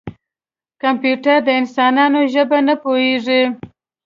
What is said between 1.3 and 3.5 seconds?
د انسانانو ژبه نه پوهېږي.